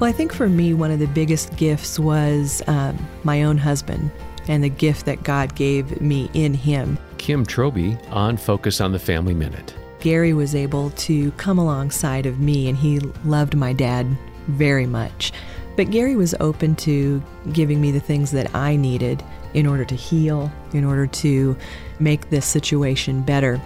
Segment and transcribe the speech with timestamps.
[0.00, 4.10] Well, I think for me, one of the biggest gifts was um, my own husband
[4.48, 6.98] and the gift that God gave me in him.
[7.18, 9.72] Kim Trobee on Focus on the Family Minute.
[10.00, 14.06] Gary was able to come alongside of me, and he loved my dad
[14.48, 15.32] very much.
[15.76, 17.22] But Gary was open to
[17.52, 19.22] giving me the things that I needed
[19.54, 21.56] in order to heal, in order to
[22.00, 23.60] make this situation better.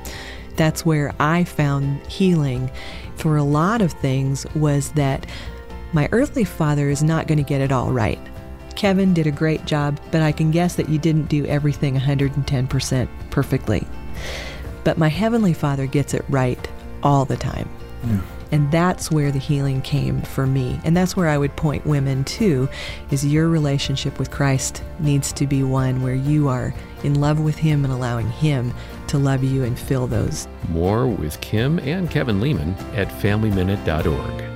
[0.57, 2.71] That's where I found healing
[3.17, 5.27] for a lot of things was that
[5.93, 8.19] my earthly father is not going to get it all right.
[8.77, 13.09] Kevin did a great job, but I can guess that you didn't do everything 110%
[13.31, 13.87] perfectly.
[14.85, 16.69] But my heavenly father gets it right
[17.03, 17.69] all the time.
[18.05, 18.21] Yeah.
[18.51, 20.81] And that's where the healing came for me.
[20.85, 22.69] And that's where I would point women to
[23.11, 26.73] is your relationship with Christ needs to be one where you are
[27.05, 28.73] in love with him and allowing him
[29.09, 30.49] to love you and fill those.
[30.69, 34.48] More with Kim and Kevin Leman at familyminute.org.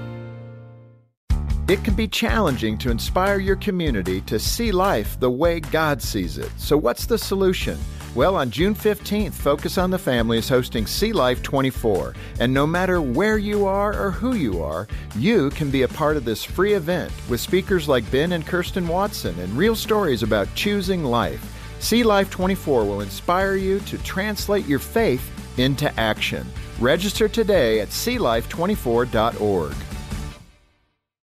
[1.69, 6.37] It can be challenging to inspire your community to see life the way God sees
[6.37, 6.51] it.
[6.57, 7.79] So, what's the solution?
[8.17, 12.15] Well, on June 15th, Focus on the Family is hosting See Life 24.
[12.41, 16.17] And no matter where you are or who you are, you can be a part
[16.17, 20.53] of this free event with speakers like Ben and Kirsten Watson and real stories about
[20.57, 21.49] choosing life.
[21.79, 26.45] See Life 24 will inspire you to translate your faith into action.
[26.81, 29.75] Register today at seelife24.org.